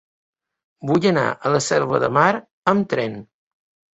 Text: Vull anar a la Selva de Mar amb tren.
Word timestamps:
Vull 0.91 1.03
anar 1.09 1.25
a 1.33 1.51
la 1.57 1.59
Selva 1.65 2.01
de 2.03 2.09
Mar 2.17 2.31
amb 2.73 2.87
tren. 2.95 3.17